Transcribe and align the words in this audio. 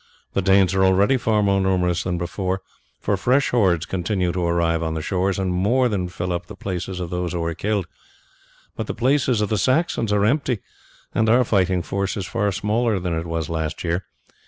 The 0.33 0.41
Danes 0.41 0.73
are 0.73 0.83
already 0.83 1.15
far 1.15 1.43
more 1.43 1.61
numerous 1.61 2.03
than 2.03 2.17
before, 2.17 2.63
for 2.99 3.15
fresh 3.17 3.49
hordes 3.51 3.85
continue 3.85 4.31
to 4.31 4.43
arrive 4.43 4.81
on 4.81 4.95
the 4.95 5.01
shores, 5.03 5.37
and 5.37 5.53
more 5.53 5.87
than 5.89 6.07
fill 6.09 6.33
up 6.33 6.47
the 6.47 6.55
places 6.55 6.99
of 6.99 7.11
those 7.11 7.33
who 7.33 7.43
are 7.43 7.53
killed; 7.53 7.85
but 8.75 8.87
the 8.87 8.95
places 8.95 9.41
of 9.41 9.49
the 9.49 9.59
Saxons 9.59 10.11
are 10.11 10.25
empty, 10.25 10.59
and 11.13 11.29
our 11.29 11.43
fighting 11.43 11.83
force 11.83 12.17
is 12.17 12.25
far 12.25 12.51
smaller 12.51 12.97
than 12.97 13.13
it 13.13 13.27
was 13.27 13.47
last 13.47 13.83
year. 13.83 14.05